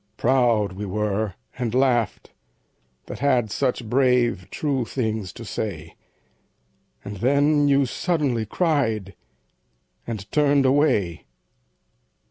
[0.17, 2.31] Proud we were, And laughed,
[3.05, 5.93] that had such brave true things to say.
[7.05, 9.13] And then you suddenly cried,
[10.07, 11.25] and turned away.